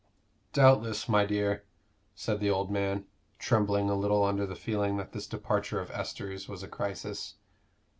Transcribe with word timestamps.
"Doubtless, 0.53 1.07
my 1.07 1.27
dear," 1.27 1.63
said 2.15 2.39
the 2.39 2.49
old 2.49 2.71
man, 2.71 3.05
trembling 3.37 3.87
a 3.87 3.93
little 3.95 4.23
under 4.23 4.47
the 4.47 4.55
feeling 4.55 4.97
that 4.97 5.11
this 5.11 5.27
departure 5.27 5.79
of 5.79 5.91
Esther's 5.91 6.49
was 6.49 6.63
a 6.63 6.67
crisis. 6.67 7.35